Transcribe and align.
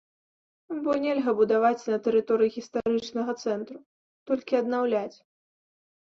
Бо 0.85 0.95
нельга 1.03 1.31
будаваць 1.41 1.87
на 1.91 1.97
тэрыторыі 2.07 2.53
гістарычнага 2.57 3.31
цэнтру, 3.45 3.79
толькі 4.33 4.61
аднаўляць. 4.63 5.17